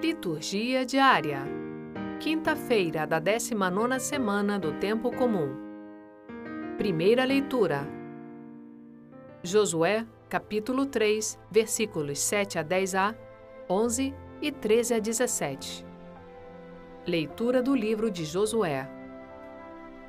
[0.00, 1.42] Liturgia diária.
[2.20, 5.56] Quinta-feira da 19 semana do Tempo Comum.
[6.76, 7.80] Primeira leitura.
[9.42, 13.16] Josué, capítulo 3, versículos 7 a 10a,
[13.68, 15.84] 11 e 13 a 17.
[17.04, 18.88] Leitura do livro de Josué.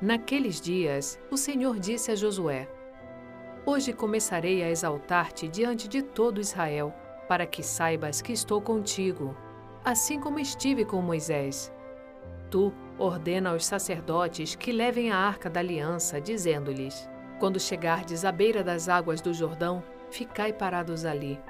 [0.00, 2.68] Naqueles dias, o Senhor disse a Josué:
[3.66, 6.94] Hoje começarei a exaltar-te diante de todo Israel,
[7.26, 9.36] para que saibas que estou contigo,
[9.84, 11.72] assim como estive com Moisés.
[12.50, 18.62] Tu ordena aos sacerdotes que levem a arca da aliança, dizendo-lhes: Quando chegardes à beira
[18.62, 21.40] das águas do Jordão, ficai parados ali.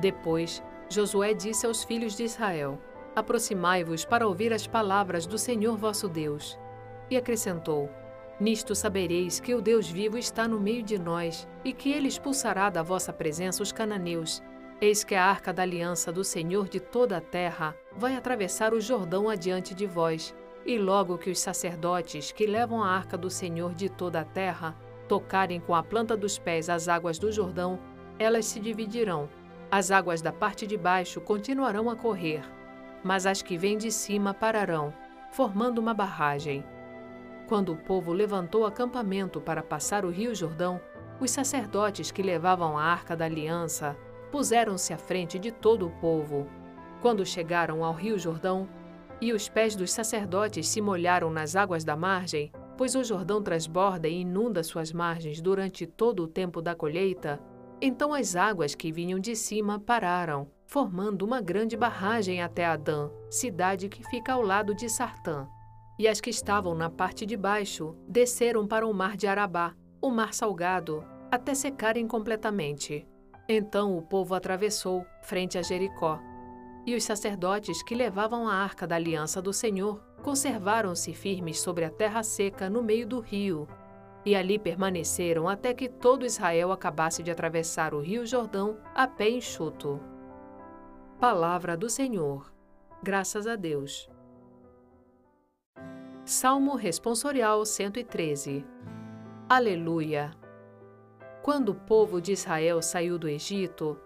[0.00, 2.78] Depois, Josué disse aos filhos de Israel:
[3.14, 6.58] Aproximai-vos para ouvir as palavras do Senhor vosso Deus.
[7.08, 7.88] E acrescentou:
[8.40, 12.70] Nisto sabereis que o Deus vivo está no meio de nós e que ele expulsará
[12.70, 14.42] da vossa presença os cananeus.
[14.82, 18.80] Eis que a arca da aliança do Senhor de toda a terra vai atravessar o
[18.80, 20.34] Jordão adiante de vós.
[20.64, 24.74] E logo que os sacerdotes que levam a arca do Senhor de toda a terra
[25.06, 27.78] tocarem com a planta dos pés as águas do Jordão,
[28.18, 29.28] elas se dividirão.
[29.70, 32.42] As águas da parte de baixo continuarão a correr,
[33.04, 34.94] mas as que vêm de cima pararão,
[35.30, 36.64] formando uma barragem.
[37.46, 40.80] Quando o povo levantou acampamento para passar o rio Jordão,
[41.20, 43.94] os sacerdotes que levavam a arca da aliança
[44.30, 46.46] puseram-se à frente de todo o povo.
[47.00, 48.68] Quando chegaram ao rio Jordão,
[49.20, 54.08] e os pés dos sacerdotes se molharam nas águas da margem, pois o Jordão transborda
[54.08, 57.38] e inunda suas margens durante todo o tempo da colheita,
[57.82, 63.88] então as águas que vinham de cima pararam, formando uma grande barragem até Adã, cidade
[63.88, 65.46] que fica ao lado de Sartã
[66.00, 70.08] e as que estavam na parte de baixo desceram para o mar de Arabá, o
[70.08, 73.06] mar salgado, até secarem completamente.
[73.52, 76.20] Então o povo atravessou, frente a Jericó.
[76.86, 81.90] E os sacerdotes que levavam a arca da aliança do Senhor conservaram-se firmes sobre a
[81.90, 83.66] terra seca no meio do rio.
[84.24, 89.28] E ali permaneceram até que todo Israel acabasse de atravessar o rio Jordão a pé
[89.28, 89.98] enxuto.
[91.18, 92.52] Palavra do Senhor.
[93.02, 94.08] Graças a Deus.
[96.24, 98.64] Salmo Responsorial 113
[99.48, 100.39] Aleluia!
[101.42, 103.98] Quando o povo de Israel saiu do Egito,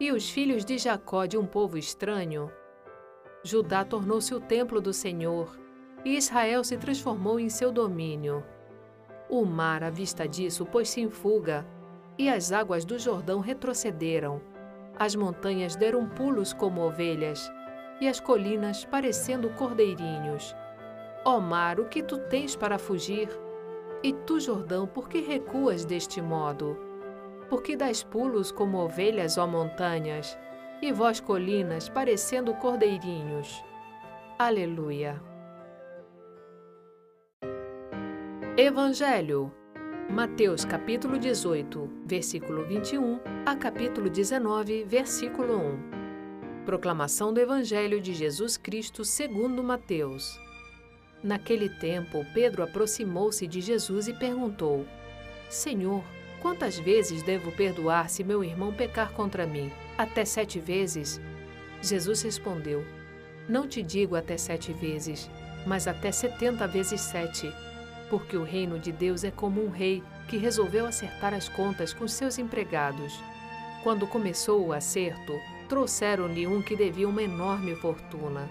[0.00, 2.50] e os filhos de Jacó de um povo estranho,
[3.44, 5.56] Judá tornou-se o templo do Senhor,
[6.04, 8.44] e Israel se transformou em seu domínio.
[9.30, 11.64] O mar, à vista disso, pôs-se em fuga,
[12.18, 14.40] e as águas do Jordão retrocederam.
[14.98, 17.48] As montanhas deram pulos como ovelhas,
[18.00, 20.54] e as colinas parecendo cordeirinhos.
[21.24, 23.28] Ó mar, o que tu tens para fugir?
[24.02, 26.76] E tu, Jordão, por que recuas deste modo?
[27.48, 30.36] Por que dás pulos como ovelhas, ó montanhas,
[30.80, 33.64] e vós, colinas, parecendo cordeirinhos?
[34.38, 35.22] Aleluia.
[38.56, 39.52] Evangelho
[40.10, 46.64] Mateus capítulo 18, versículo 21 a capítulo 19, versículo 1.
[46.66, 50.38] Proclamação do Evangelho de Jesus Cristo segundo Mateus.
[51.22, 54.84] Naquele tempo, Pedro aproximou-se de Jesus e perguntou:
[55.48, 56.02] Senhor,
[56.40, 59.70] quantas vezes devo perdoar se meu irmão pecar contra mim?
[59.96, 61.20] Até sete vezes?
[61.80, 62.84] Jesus respondeu:
[63.48, 65.30] Não te digo até sete vezes,
[65.64, 67.52] mas até setenta vezes sete.
[68.10, 72.08] Porque o reino de Deus é como um rei que resolveu acertar as contas com
[72.08, 73.12] seus empregados.
[73.82, 75.32] Quando começou o acerto,
[75.68, 78.48] trouxeram-lhe um que devia uma enorme fortuna.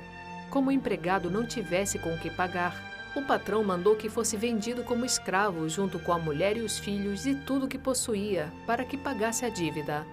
[0.52, 2.76] Como o empregado não tivesse com o que pagar,
[3.16, 7.26] o patrão mandou que fosse vendido como escravo junto com a mulher e os filhos
[7.26, 10.06] e tudo que possuía, para que pagasse a dívida.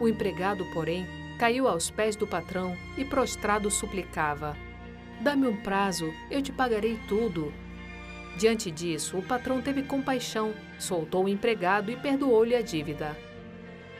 [0.00, 1.04] O empregado, porém,
[1.40, 4.56] caiu aos pés do patrão e prostrado suplicava:
[5.20, 7.52] Dá-me um prazo, eu te pagarei tudo.
[8.38, 13.16] Diante disso, o patrão teve compaixão, soltou o empregado e perdoou-lhe a dívida.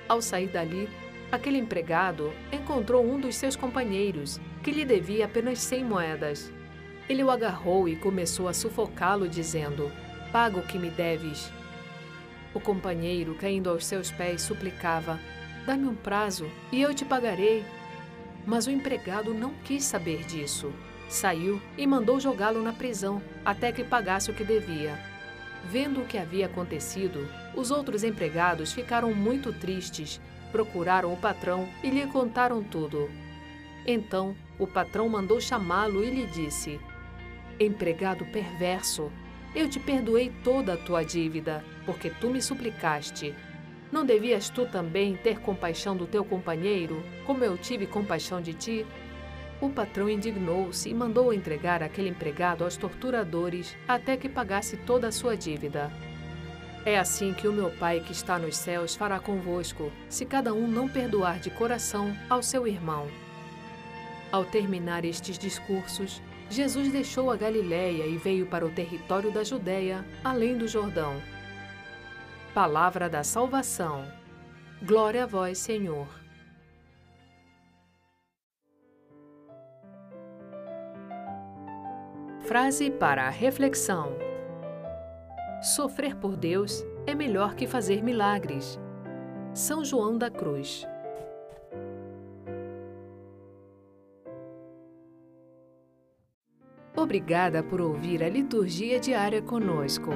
[0.09, 0.89] Ao sair dali,
[1.31, 6.53] aquele empregado encontrou um dos seus companheiros que lhe devia apenas cem moedas.
[7.09, 9.91] Ele o agarrou e começou a sufocá-lo, dizendo:
[10.33, 11.53] Paga o que me deves.
[12.55, 15.19] O companheiro, caindo aos seus pés, suplicava:
[15.67, 17.65] Dá-me um prazo e eu te pagarei.
[18.47, 20.73] Mas o empregado não quis saber disso.
[21.09, 24.99] Saiu e mandou jogá-lo na prisão até que pagasse o que devia.
[25.71, 30.21] Vendo o que havia acontecido, os outros empregados ficaram muito tristes,
[30.55, 33.11] procuraram o patrão e lhe contaram tudo.
[33.85, 36.79] Então o patrão mandou chamá-lo e lhe disse:
[37.59, 39.11] Empregado perverso,
[39.53, 43.35] eu te perdoei toda a tua dívida, porque tu me suplicaste.
[43.91, 48.87] Não devias tu também ter compaixão do teu companheiro, como eu tive compaixão de ti?
[49.61, 55.13] o patrão indignou-se e mandou entregar aquele empregado aos torturadores até que pagasse toda a
[55.13, 55.91] sua dívida.
[56.87, 60.69] É assim que o meu Pai que está nos céus fará convosco, se cada um
[60.69, 63.09] não perdoar de coração ao seu irmão.
[64.31, 66.21] Ao terminar estes discursos,
[66.51, 71.23] Jesus deixou a Galiléia e veio para o território da Judéia, além do Jordão.
[72.53, 74.07] Palavra da salvação.
[74.83, 76.07] Glória a vós, Senhor.
[82.41, 84.34] Frase para a reflexão:
[85.65, 88.79] Sofrer por Deus é melhor que fazer milagres.
[89.55, 90.87] São João da Cruz.
[96.95, 100.11] Obrigada por ouvir a liturgia diária conosco.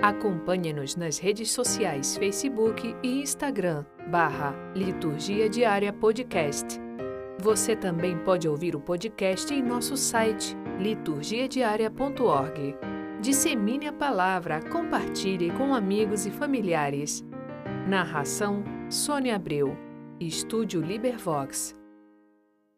[0.00, 6.80] Acompanhe-nos nas redes sociais Facebook e Instagram, barra Liturgia Diária Podcast.
[7.40, 12.91] Você também pode ouvir o podcast em nosso site liturgiadiaria.org.
[13.22, 17.24] Dissemine a palavra, compartilhe com amigos e familiares.
[17.88, 19.76] Narração: Sônia Abreu.
[20.18, 21.72] Estúdio Libervox.